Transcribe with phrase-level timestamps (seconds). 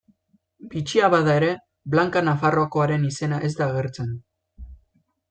[0.69, 1.49] Bitxia bada ere,
[1.95, 4.11] Blanka Nafarroakoaren izena ez da agertzen.